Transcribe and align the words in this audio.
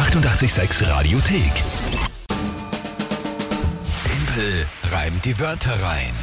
886 0.00 0.88
Radiothek. 0.88 1.52
Tempel 4.02 4.66
reimt 4.84 5.22
die 5.26 5.38
Wörter 5.38 5.74
rein. 5.82 6.14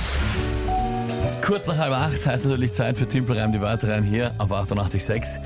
Kurz 1.46 1.68
nach 1.68 1.78
halb 1.78 1.94
acht 1.94 2.26
heißt 2.26 2.44
natürlich 2.46 2.74
Zeit 2.74 2.98
für 2.98 3.08
Timpel 3.08 3.38
Reim 3.38 3.52
die 3.52 3.62
Wörter 3.62 3.90
rein 3.90 4.04
hier 4.04 4.32
auf 4.40 4.52
88.6. 4.52 5.38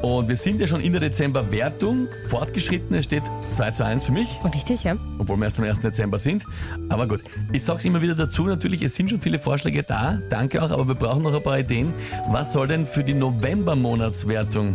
Und 0.00 0.30
wir 0.30 0.36
sind 0.38 0.62
ja 0.62 0.66
schon 0.66 0.80
in 0.80 0.92
der 0.92 1.00
Dezember-Wertung 1.02 2.08
fortgeschritten. 2.28 2.96
Es 2.96 3.04
steht 3.04 3.24
2 3.50 3.70
zu 3.72 3.84
1 3.84 4.04
für 4.04 4.12
mich, 4.12 4.30
Richtig, 4.54 4.84
ja. 4.84 4.96
obwohl 5.18 5.36
wir 5.36 5.44
erst 5.44 5.58
am 5.58 5.66
1. 5.66 5.80
Dezember 5.80 6.18
sind. 6.18 6.46
Aber 6.88 7.06
gut, 7.06 7.20
ich 7.52 7.62
sag's 7.62 7.84
immer 7.84 8.00
wieder 8.00 8.14
dazu, 8.14 8.44
natürlich, 8.46 8.80
es 8.80 8.94
sind 8.94 9.10
schon 9.10 9.20
viele 9.20 9.38
Vorschläge 9.38 9.82
da. 9.82 10.20
Danke 10.30 10.62
auch, 10.62 10.70
aber 10.70 10.88
wir 10.88 10.94
brauchen 10.94 11.22
noch 11.22 11.34
ein 11.34 11.42
paar 11.42 11.58
Ideen. 11.58 11.92
Was 12.30 12.52
soll 12.52 12.66
denn 12.66 12.86
für 12.86 13.04
die 13.04 13.14
November-Monatswertung 13.14 14.74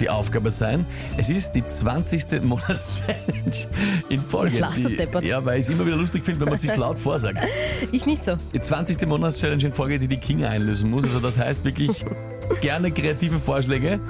die 0.00 0.10
Aufgabe 0.10 0.50
sein? 0.50 0.86
Es 1.16 1.30
ist 1.30 1.52
die 1.52 1.66
20. 1.66 2.42
Monatschallenge 2.42 3.68
in 4.08 4.20
Folge. 4.20 4.58
Du, 4.58 5.20
die, 5.20 5.28
ja, 5.28 5.44
weil 5.44 5.60
ich 5.60 5.66
es 5.66 5.72
immer 5.72 5.86
wieder 5.86 5.96
lustig 5.96 6.24
finde, 6.24 6.40
wenn 6.40 6.48
man 6.48 6.58
sich 6.58 6.74
laut 6.76 6.98
vorsagt. 6.98 7.40
Ich 7.92 8.06
nicht 8.06 8.24
so. 8.24 8.36
Die 8.52 8.60
20. 8.60 9.06
Monatschallenge 9.06 9.64
in 9.64 9.72
Folge, 9.72 9.98
die 9.98 10.08
die 10.08 10.16
Kinga 10.16 10.48
einlösen 10.48 10.90
muss. 10.90 11.04
Also 11.04 11.20
das 11.20 11.38
heißt 11.38 11.64
wirklich 11.64 12.04
gerne 12.60 12.90
kreative 12.90 13.38
Vorschläge. 13.38 14.00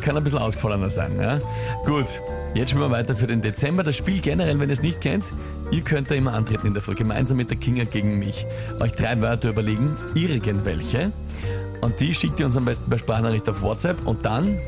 Kann 0.00 0.16
ein 0.16 0.24
bisschen 0.24 0.38
ausgefallener 0.38 0.90
sein. 0.90 1.12
Ja? 1.20 1.38
Gut, 1.84 2.06
jetzt 2.54 2.70
schauen 2.70 2.80
wir 2.80 2.90
weiter 2.90 3.16
für 3.16 3.26
den 3.26 3.42
Dezember. 3.42 3.82
Das 3.82 3.96
Spiel 3.96 4.20
generell, 4.20 4.58
wenn 4.58 4.68
ihr 4.68 4.74
es 4.74 4.82
nicht 4.82 5.00
kennt, 5.00 5.24
ihr 5.70 5.82
könnt 5.82 6.10
da 6.10 6.14
immer 6.14 6.34
antreten 6.34 6.68
in 6.68 6.74
der 6.74 6.82
Folge. 6.82 7.02
Gemeinsam 7.02 7.36
mit 7.36 7.50
der 7.50 7.56
Kinga 7.56 7.84
gegen 7.84 8.18
mich. 8.18 8.46
Euch 8.80 8.92
drei 8.92 9.20
Wörter 9.20 9.50
überlegen, 9.50 9.96
irgendwelche. 10.14 11.12
Und 11.80 12.00
die 12.00 12.14
schickt 12.14 12.40
ihr 12.40 12.46
uns 12.46 12.56
am 12.56 12.64
besten 12.64 12.88
per 12.88 12.98
Sprachnachricht 12.98 13.48
auf 13.48 13.62
WhatsApp. 13.62 14.06
Und 14.06 14.24
dann 14.24 14.58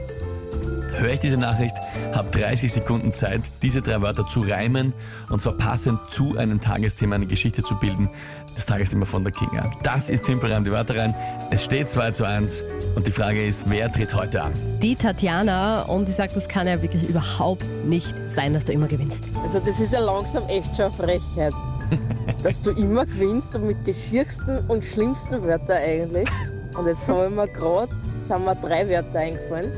höre 0.98 1.12
ich 1.12 1.20
diese 1.20 1.36
Nachricht, 1.36 1.76
habe 2.12 2.30
30 2.30 2.72
Sekunden 2.72 3.12
Zeit, 3.12 3.42
diese 3.62 3.82
drei 3.82 4.00
Wörter 4.02 4.26
zu 4.26 4.40
reimen 4.40 4.92
und 5.30 5.40
zwar 5.40 5.54
passend 5.54 5.98
zu 6.10 6.36
einem 6.36 6.60
Tagesthema 6.60 7.14
eine 7.14 7.26
Geschichte 7.26 7.62
zu 7.62 7.76
bilden. 7.76 8.10
Das 8.54 8.66
Tagesthema 8.66 9.04
von 9.04 9.22
der 9.22 9.32
Kinga. 9.32 9.70
Das 9.84 10.10
ist 10.10 10.24
Timpelreim 10.24 10.64
die 10.64 10.72
Wörter 10.72 10.96
rein. 10.96 11.14
Es 11.50 11.64
steht 11.64 11.88
2 11.88 12.10
zu 12.10 12.24
1 12.24 12.64
und 12.96 13.06
die 13.06 13.12
Frage 13.12 13.46
ist, 13.46 13.70
wer 13.70 13.90
tritt 13.92 14.12
heute 14.14 14.42
an? 14.42 14.52
Die 14.82 14.96
Tatjana 14.96 15.82
und 15.82 16.08
die 16.08 16.12
sagt, 16.12 16.34
das 16.34 16.48
kann 16.48 16.66
ja 16.66 16.82
wirklich 16.82 17.08
überhaupt 17.08 17.66
nicht 17.84 18.12
sein, 18.28 18.54
dass 18.54 18.64
du 18.64 18.72
immer 18.72 18.88
gewinnst. 18.88 19.24
Also 19.42 19.60
das 19.60 19.78
ist 19.78 19.92
ja 19.92 20.00
langsam 20.00 20.44
echt 20.48 20.76
schon 20.76 20.86
eine 20.86 20.94
Frechheit. 20.94 21.54
dass 22.42 22.60
du 22.60 22.70
immer 22.72 23.06
gewinnst 23.06 23.54
und 23.56 23.66
mit 23.66 23.86
den 23.86 23.94
schiersten 23.94 24.58
und 24.68 24.84
schlimmsten 24.84 25.42
Wörtern 25.42 25.78
eigentlich. 25.78 26.28
Und 26.76 26.86
jetzt 26.86 27.08
haben 27.08 27.34
wir 27.34 27.48
gerade, 27.48 27.92
sind 28.20 28.44
mir 28.44 28.54
drei 28.56 28.88
Wörter 28.88 29.18
eingefallen. 29.18 29.72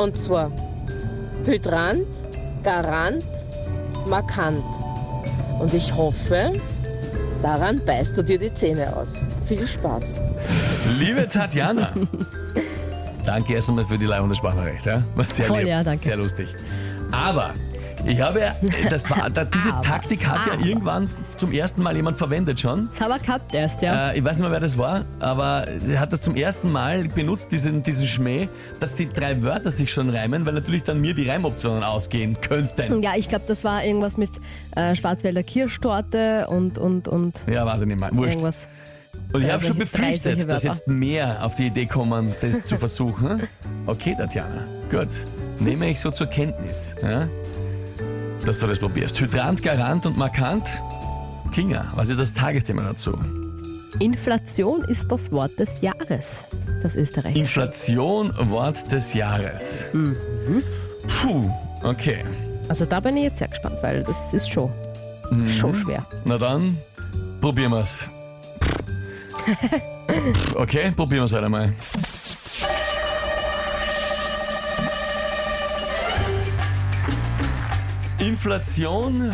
Und 0.00 0.16
zwar 0.16 0.50
Hydrant, 1.44 2.06
Garant, 2.62 3.22
Markant. 4.08 4.64
Und 5.58 5.74
ich 5.74 5.94
hoffe, 5.94 6.54
daran 7.42 7.84
beißt 7.84 8.16
du 8.16 8.22
dir 8.22 8.38
die 8.38 8.52
Zähne 8.54 8.96
aus. 8.96 9.20
Viel 9.46 9.68
Spaß. 9.68 10.14
Liebe 10.98 11.28
Tatjana. 11.28 11.90
danke 13.26 13.52
erst 13.52 13.68
einmal 13.68 13.84
für 13.84 13.98
die 13.98 14.06
Leihung 14.06 14.30
der 14.30 14.36
Sprachnachricht. 14.36 14.86
Ja? 14.86 15.02
War 15.16 15.24
sehr 15.26 15.44
Voll, 15.44 15.58
lieb, 15.58 15.68
ja, 15.68 15.84
danke. 15.84 15.98
sehr 15.98 16.16
lustig. 16.16 16.48
Aber 17.12 17.50
ich 18.06 18.20
habe 18.20 18.40
ja, 18.40 18.54
das 18.88 19.08
war, 19.10 19.28
da, 19.30 19.44
diese 19.44 19.72
Aber, 19.72 19.82
Taktik 19.82 20.26
hat 20.26 20.46
ja 20.46 20.52
aber. 20.54 20.62
irgendwann 20.64 21.08
zum 21.36 21.52
ersten 21.52 21.82
Mal 21.82 21.94
jemand 21.96 22.18
verwendet 22.18 22.60
schon. 22.60 22.88
Das 22.92 23.00
haben 23.00 23.10
wir 23.10 23.18
gehabt 23.18 23.54
erst, 23.54 23.82
ja. 23.82 24.10
Äh, 24.10 24.18
ich 24.18 24.24
weiß 24.24 24.38
nicht 24.38 24.42
mehr, 24.42 24.52
wer 24.52 24.60
das 24.60 24.76
war, 24.78 25.04
aber 25.20 25.66
er 25.68 26.00
hat 26.00 26.12
das 26.12 26.22
zum 26.22 26.36
ersten 26.36 26.70
Mal 26.72 27.08
benutzt, 27.08 27.52
diesen, 27.52 27.82
diesen 27.82 28.06
Schmäh, 28.06 28.48
dass 28.80 28.96
die 28.96 29.08
drei 29.08 29.42
Wörter 29.42 29.70
sich 29.70 29.92
schon 29.92 30.10
reimen, 30.10 30.46
weil 30.46 30.54
natürlich 30.54 30.82
dann 30.82 31.00
mir 31.00 31.14
die 31.14 31.28
Reimoptionen 31.28 31.82
ausgehen 31.84 32.40
könnten. 32.40 33.02
Ja, 33.02 33.12
ich 33.16 33.28
glaube, 33.28 33.44
das 33.46 33.64
war 33.64 33.84
irgendwas 33.84 34.16
mit 34.16 34.30
äh, 34.76 34.94
Schwarzwälder 34.96 35.42
Kirschtorte 35.42 36.46
und, 36.48 36.78
und, 36.78 37.08
und 37.08 37.44
Ja, 37.50 37.64
weiß 37.66 37.82
ich 37.82 37.86
nicht 37.88 38.00
mehr. 38.00 38.10
Wurscht. 38.12 38.32
irgendwas. 38.32 38.68
Und 39.32 39.44
ich 39.44 39.52
habe 39.52 39.62
schon 39.64 39.76
solche- 39.76 39.96
drei 39.96 40.16
solche 40.16 40.20
befürchtet, 40.38 40.50
dass 40.52 40.64
Wörter. 40.64 40.74
jetzt 40.76 40.88
mehr 40.88 41.38
auf 41.44 41.54
die 41.54 41.66
Idee 41.66 41.86
kommen, 41.86 42.32
das 42.40 42.62
zu 42.64 42.76
versuchen. 42.76 43.42
Okay, 43.86 44.14
Tatjana, 44.16 44.64
gut. 44.90 45.08
Nehme 45.58 45.90
ich 45.90 45.98
so 46.00 46.10
zur 46.10 46.26
Kenntnis, 46.26 46.94
ja? 47.02 47.26
Dass 48.46 48.58
du 48.58 48.66
das 48.66 48.78
probierst. 48.78 49.20
Hydrant, 49.20 49.62
Garant 49.62 50.06
und 50.06 50.16
Markant. 50.16 50.82
Kinga, 51.52 51.86
was 51.94 52.08
ist 52.08 52.20
das 52.20 52.32
Tagesthema 52.34 52.82
dazu? 52.82 53.18
Inflation 53.98 54.84
ist 54.84 55.10
das 55.10 55.30
Wort 55.32 55.58
des 55.58 55.80
Jahres. 55.80 56.44
Das 56.82 56.96
Österreich. 56.96 57.36
Inflation, 57.36 58.32
Wort 58.50 58.90
des 58.90 59.12
Jahres. 59.14 59.90
Mhm. 59.92 60.16
Puh, 61.20 61.50
okay. 61.82 62.24
Also 62.68 62.84
da 62.84 63.00
bin 63.00 63.16
ich 63.16 63.24
jetzt 63.24 63.38
sehr 63.38 63.48
gespannt, 63.48 63.76
weil 63.82 64.04
das 64.04 64.32
ist 64.32 64.50
schon, 64.50 64.70
schon 65.48 65.74
schwer. 65.74 66.06
Na 66.24 66.38
dann, 66.38 66.76
probieren 67.40 67.72
wir's. 67.72 68.08
Okay, 70.54 70.90
probieren 70.90 71.22
wir's 71.22 71.32
halt 71.32 71.44
einmal. 71.44 71.72
Inflation, 78.30 79.32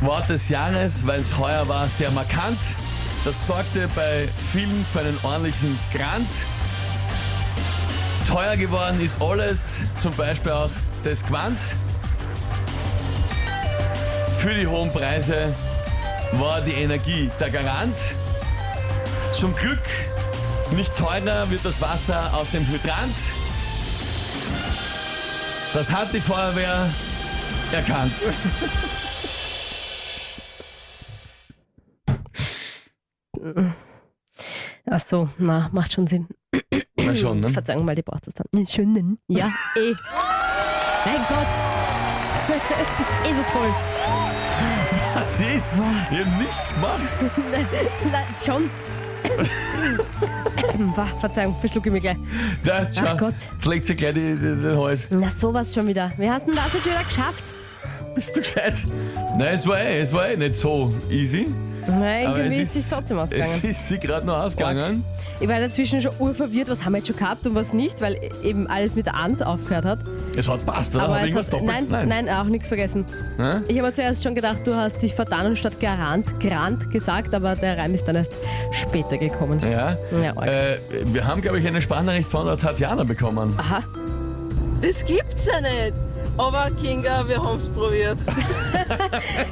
Wort 0.00 0.28
des 0.28 0.48
Jahres, 0.48 1.06
weil 1.06 1.20
es 1.20 1.38
heuer 1.38 1.68
war 1.68 1.88
sehr 1.88 2.10
markant. 2.10 2.58
Das 3.24 3.46
sorgte 3.46 3.88
bei 3.94 4.28
vielen 4.50 4.84
für 4.84 4.98
einen 4.98 5.16
ordentlichen 5.22 5.78
Grant. 5.94 6.26
Teuer 8.26 8.56
geworden 8.56 9.00
ist 9.00 9.22
alles, 9.22 9.76
zum 9.98 10.12
Beispiel 10.16 10.50
auch 10.50 10.70
das 11.04 11.24
Quant. 11.24 11.56
Für 14.40 14.54
die 14.54 14.66
hohen 14.66 14.88
Preise 14.88 15.54
war 16.32 16.62
die 16.62 16.72
Energie 16.72 17.30
der 17.38 17.50
Garant. 17.50 17.96
Zum 19.30 19.54
Glück 19.54 19.84
nicht 20.72 20.96
teurer 20.96 21.48
wird 21.48 21.64
das 21.64 21.80
Wasser 21.80 22.34
aus 22.34 22.50
dem 22.50 22.66
Hydrant. 22.66 23.14
Das 25.72 25.88
hat 25.88 26.12
die 26.12 26.20
Feuerwehr 26.20 26.88
erkannt. 27.72 28.12
Ach 34.90 35.00
so, 35.00 35.28
na, 35.38 35.68
macht 35.72 35.92
schon 35.92 36.06
Sinn. 36.06 36.28
Na 36.96 37.14
schon, 37.14 37.40
ne? 37.40 37.48
Verzeihung 37.48 37.84
mal, 37.84 37.94
die 37.94 38.02
braucht 38.02 38.26
das 38.26 38.34
dann. 38.34 38.66
Schönen. 38.66 39.18
Ja, 39.28 39.46
eh. 39.76 39.94
Mein 41.04 41.24
Gott. 41.28 41.46
Bist 42.98 43.10
eh 43.24 43.34
so 43.34 43.42
toll. 43.50 43.74
Was 45.14 45.40
ist? 45.40 45.74
Ich 46.10 46.18
hab 46.18 46.38
nichts 46.38 46.74
gemacht. 46.74 47.00
Nein, 48.12 48.24
schon. 48.44 48.70
Wah, 50.96 51.06
Verzeihung, 51.20 51.56
verschlucke 51.60 51.88
ich 51.88 51.92
mich 51.92 52.02
gleich. 52.02 52.16
Da, 52.64 52.86
Ach 53.04 53.16
Gott. 53.16 53.34
Jetzt 53.52 53.66
legt 53.66 53.84
sie 53.84 53.94
gleich 53.94 54.14
die, 54.14 54.34
die, 54.34 54.62
den 54.62 54.78
Hals. 54.78 55.06
Na, 55.10 55.30
sowas 55.30 55.72
schon 55.72 55.86
wieder. 55.86 56.12
Du 56.16 56.22
denn 56.22 56.30
das 56.54 56.72
jetzt 56.74 56.86
wieder 56.86 57.04
geschafft? 57.04 57.44
Bist 58.14 58.36
du 58.36 58.40
gescheit? 58.40 58.74
Nein, 59.38 59.54
es 59.54 59.66
war 59.66 59.78
eh, 59.80 60.00
es 60.00 60.12
war 60.12 60.28
eh 60.28 60.36
nicht 60.36 60.56
so 60.56 60.90
easy. 61.10 61.46
Nein, 61.84 62.28
Aber 62.28 62.38
irgendwie 62.38 62.62
es 62.62 62.76
ist 62.76 62.84
es 62.84 62.90
trotzdem 62.90 63.18
ausgegangen. 63.18 63.50
Es 63.64 63.64
ist 63.70 63.88
sie 63.88 63.98
gerade 63.98 64.24
noch 64.24 64.36
ausgegangen. 64.38 65.02
Ich 65.40 65.48
war 65.48 65.58
dazwischen 65.58 66.00
schon 66.00 66.12
urverwirrt, 66.20 66.68
was 66.68 66.84
haben 66.84 66.92
wir 66.92 66.98
jetzt 66.98 67.08
schon 67.08 67.16
gehabt 67.16 67.44
und 67.44 67.56
was 67.56 67.72
nicht, 67.72 68.00
weil 68.00 68.20
eben 68.44 68.68
alles 68.68 68.94
mit 68.94 69.06
der 69.06 69.16
Ant 69.16 69.44
aufgehört 69.44 69.84
hat. 69.84 69.98
Es 70.36 70.48
hat 70.48 70.64
passt, 70.64 70.94
oder? 70.94 71.04
Aber 71.06 71.14
Hab 71.16 71.24
ich 71.24 71.30
es 71.30 71.36
was 71.36 71.46
hat, 71.46 71.54
doppelt? 71.54 71.90
nein, 71.90 72.08
nein, 72.08 72.28
auch 72.28 72.44
nichts 72.44 72.68
vergessen. 72.68 73.04
Hä? 73.36 73.62
Ich 73.66 73.78
habe 73.78 73.88
mir 73.88 73.92
zuerst 73.94 74.22
schon 74.22 74.36
gedacht, 74.36 74.64
du 74.64 74.76
hast 74.76 75.02
dich 75.02 75.12
vertan 75.14 75.46
und 75.46 75.58
statt 75.58 75.80
Garant 75.80 76.38
Grant 76.38 76.88
gesagt, 76.92 77.34
aber 77.34 77.56
der 77.56 77.76
Reim 77.78 77.94
ist 77.94 78.04
dann 78.06 78.14
erst 78.14 78.34
später 78.70 79.18
gekommen. 79.18 79.58
Ja. 79.68 79.96
Ja, 80.22 80.36
arg. 80.36 80.46
äh, 80.48 80.76
wir 81.06 81.26
haben, 81.26 81.40
glaube 81.40 81.58
ich, 81.58 81.66
eine 81.66 81.82
Sprachnachricht 81.82 82.28
von 82.28 82.46
der 82.46 82.58
Tatjana 82.58 83.02
bekommen. 83.02 83.52
Aha, 83.58 83.82
Das 84.80 85.04
gibt's 85.04 85.46
ja 85.46 85.60
nicht. 85.60 85.94
Aber 86.38 86.70
Kinga, 86.80 87.26
wir 87.28 87.42
haben's 87.42 87.68
probiert. 87.68 88.18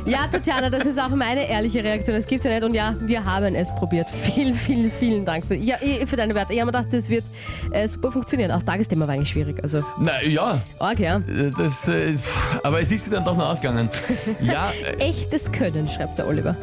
Ja, 0.06 0.26
Tatjana, 0.26 0.70
das 0.70 0.84
ist 0.86 0.98
auch 1.00 1.10
meine 1.10 1.48
ehrliche 1.48 1.84
Reaktion. 1.84 2.16
Das 2.16 2.26
gibt's 2.26 2.44
ja 2.44 2.50
nicht. 2.52 2.64
Und 2.64 2.74
ja, 2.74 2.94
wir 3.00 3.24
haben 3.24 3.54
es 3.54 3.72
probiert. 3.74 4.08
Vielen, 4.34 4.54
vielen, 4.54 4.90
vielen 4.90 5.24
Dank 5.24 5.44
für, 5.46 5.54
ja, 5.54 5.76
eh, 5.80 6.04
für 6.06 6.16
deine 6.16 6.34
Werte. 6.34 6.52
Ich 6.52 6.60
habe 6.60 6.70
mir 6.72 6.78
gedacht, 6.78 6.92
das 6.92 7.08
wird 7.08 7.24
äh, 7.72 7.86
super 7.86 8.10
funktionieren. 8.10 8.50
Auch 8.50 8.62
Tagesthema 8.62 9.06
war 9.06 9.14
eigentlich 9.14 9.30
schwierig. 9.30 9.62
Also, 9.62 9.84
Na 9.98 10.22
ja, 10.22 10.60
arg, 10.78 10.98
ja. 10.98 11.16
äh, 11.18 11.50
das, 11.56 11.86
äh, 11.88 12.16
aber 12.64 12.80
es 12.80 12.90
ist 12.90 13.04
sie 13.04 13.10
dann 13.10 13.24
doch 13.24 13.36
noch 13.36 13.50
ausgegangen. 13.50 13.88
Ja, 14.40 14.70
äh, 14.98 15.08
Echtes 15.08 15.50
Können, 15.52 15.88
schreibt 15.88 16.18
der 16.18 16.26
Oliver. 16.26 16.56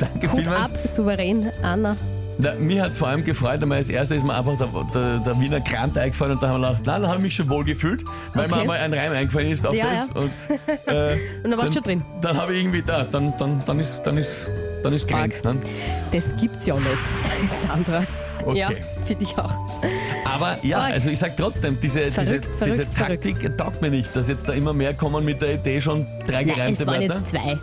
danke 0.00 0.32
Hut 0.32 0.40
vielmals. 0.40 0.72
ab, 0.72 0.78
souverän, 0.86 1.50
Anna. 1.62 1.96
Na, 2.38 2.54
mir 2.54 2.82
hat 2.82 2.92
vor 2.92 3.08
allem 3.08 3.24
gefreut, 3.24 3.62
einmal 3.62 3.78
als 3.78 3.88
erstes 3.88 4.18
ist 4.18 4.24
mir 4.24 4.34
einfach 4.34 4.56
der, 4.56 4.68
der, 4.94 5.18
der 5.20 5.40
Wiener 5.40 5.60
Grant 5.60 5.96
eingefallen 5.96 6.34
und 6.34 6.42
da 6.42 6.48
haben 6.48 6.60
wir 6.62 6.68
gedacht, 6.68 6.86
nein, 6.86 7.02
da 7.02 7.08
habe 7.08 7.18
ich 7.18 7.22
mich 7.24 7.34
schon 7.34 7.48
wohl 7.48 7.64
gefühlt, 7.64 8.04
weil 8.34 8.46
mir 8.48 8.52
Okay. 8.54 8.60
einmal 8.62 8.78
ein 8.78 8.92
Reim 8.92 9.12
eingefallen 9.12 9.50
ist 9.50 9.66
auf 9.66 9.74
Ja, 9.74 9.86
das. 9.90 10.08
ja. 10.08 10.20
Und, 10.20 10.32
äh, 10.86 11.16
Und 11.44 11.50
da 11.52 11.56
warst 11.56 11.70
du 11.70 11.74
schon 11.74 11.82
drin. 11.84 12.02
Dann 12.20 12.36
habe 12.36 12.54
ich 12.54 12.60
irgendwie 12.60 12.82
da, 12.82 13.04
dann, 13.04 13.32
dann, 13.38 13.62
dann 13.66 13.78
ist, 13.80 14.02
dann 14.02 14.18
ist, 14.18 14.46
dann 14.82 14.92
ist 14.92 15.06
gerankt. 15.06 15.44
Ne? 15.44 15.56
Das 16.12 16.34
gibt's 16.36 16.66
ja 16.66 16.74
nicht, 16.74 16.86
Sandra. 17.68 18.02
Okay. 18.44 18.58
Ja, 18.58 18.68
finde 19.06 19.22
ich 19.24 19.38
auch. 19.38 19.52
Aber 20.24 20.58
ja, 20.62 20.80
also 20.80 21.10
ich 21.10 21.18
sag 21.20 21.36
trotzdem, 21.36 21.78
diese, 21.80 22.10
Verrückt, 22.10 22.46
diese, 22.46 22.58
verrückt, 22.58 23.24
diese 23.24 23.38
Taktik 23.40 23.56
taugt 23.56 23.80
mir 23.80 23.90
nicht, 23.90 24.14
dass 24.16 24.28
jetzt 24.28 24.48
da 24.48 24.52
immer 24.52 24.72
mehr 24.72 24.92
kommen 24.92 25.24
mit 25.24 25.40
der 25.40 25.54
Idee 25.54 25.80
schon 25.80 26.06
drei 26.26 26.42
gereimte 26.44 26.72
es 26.82 26.86
waren 26.86 27.00
Wörter. 27.00 27.14
jetzt 27.14 27.26
zwei. 27.28 27.56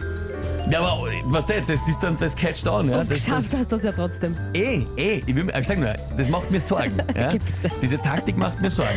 Ja, 0.69 0.79
aber 0.81 1.07
was 1.25 1.45
das, 1.45 1.65
das 1.67 1.87
ist 1.87 2.01
dann 2.01 2.15
das 2.17 2.35
catcht 2.35 2.65
on. 2.67 2.89
Ja? 2.89 2.99
Und 3.01 3.11
Das, 3.11 3.25
geschafft 3.25 3.51
das, 3.53 3.59
hast 3.59 3.71
du 3.71 3.75
das 3.77 3.85
ja 3.85 3.91
trotzdem. 3.91 4.35
eh, 4.53 4.85
eh, 4.95 5.21
ich, 5.25 5.35
will, 5.35 5.51
ich 5.59 5.67
sag 5.67 5.79
nur, 5.79 5.93
das 6.17 6.29
macht 6.29 6.49
mir 6.51 6.61
Sorgen. 6.61 6.93
Ja? 7.17 7.29
Bitte. 7.29 7.45
Diese 7.81 7.97
Taktik 7.97 8.37
macht 8.37 8.61
mir 8.61 8.71
Sorgen. 8.71 8.89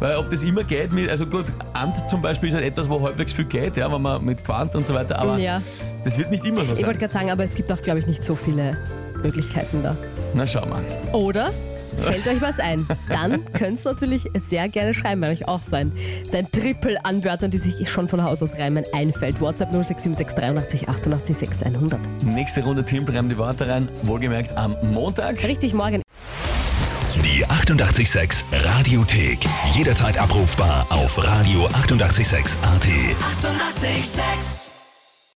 Weil 0.00 0.16
ob 0.16 0.30
das 0.30 0.42
immer 0.42 0.64
geht, 0.64 0.92
mit, 0.92 1.08
also 1.08 1.26
gut, 1.26 1.46
Ant 1.72 2.08
zum 2.08 2.20
Beispiel 2.22 2.48
ist 2.48 2.54
halt 2.56 2.64
etwas, 2.64 2.88
wo 2.88 3.00
halbwegs 3.02 3.32
viel 3.32 3.44
geht, 3.44 3.76
ja, 3.76 3.92
wenn 3.92 4.02
man 4.02 4.24
mit 4.24 4.44
Quant 4.44 4.74
und 4.74 4.86
so 4.86 4.94
weiter, 4.94 5.18
aber 5.18 5.38
Ja. 5.38 5.60
das 6.04 6.18
wird 6.18 6.30
nicht 6.30 6.44
immer 6.44 6.64
so 6.64 6.72
Ich 6.72 6.78
sein. 6.78 6.86
wollte 6.86 6.98
gerade 7.00 7.12
sagen, 7.12 7.30
aber 7.30 7.44
es 7.44 7.54
gibt 7.54 7.70
auch, 7.70 7.80
glaube 7.82 8.00
ich, 8.00 8.06
nicht 8.06 8.24
so 8.24 8.34
viele 8.34 8.76
Möglichkeiten 9.22 9.82
da. 9.82 9.96
Na 10.34 10.46
schau 10.46 10.64
mal. 10.66 10.82
Oder 11.12 11.50
fällt 11.98 12.26
euch 12.26 12.40
was 12.40 12.58
ein? 12.58 12.86
Dann 13.08 13.44
könnt 13.52 13.84
ihr 13.84 13.90
natürlich 13.90 14.24
sehr 14.38 14.68
gerne 14.68 14.94
schreiben, 14.94 15.22
wenn 15.22 15.30
euch 15.30 15.48
auch 15.48 15.62
so 15.62 15.76
ein, 15.76 15.92
so 16.28 16.38
ein 16.38 16.50
Triple 16.50 17.04
an 17.04 17.24
Wörtern, 17.24 17.50
die 17.50 17.58
sich 17.58 17.90
schon 17.90 18.08
von 18.08 18.22
Haus 18.22 18.42
aus 18.42 18.58
reimen, 18.58 18.84
einfällt. 18.92 19.40
WhatsApp 19.40 19.70
0676 19.70 20.36
83 20.36 20.88
88 20.88 21.36
6 21.36 21.62
100. 21.62 22.00
Nächste 22.22 22.62
Runde 22.62 22.84
Team 22.84 23.04
reimt 23.04 23.30
die 23.30 23.38
Worte 23.38 23.68
rein, 23.68 23.88
wohlgemerkt 24.02 24.56
am 24.56 24.76
Montag. 24.82 25.42
Richtig, 25.44 25.74
morgen. 25.74 26.02
Die 27.24 27.44
886 27.44 28.44
Radiothek. 28.52 29.40
Jederzeit 29.72 30.18
abrufbar 30.18 30.86
auf 30.90 31.18
radio886.at. 31.18 32.62
886! 32.62 32.62
886 32.62 34.69